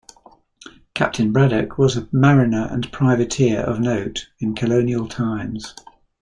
[0.95, 5.75] Captain Braddock was a mariner and privateer of note in Colonial times.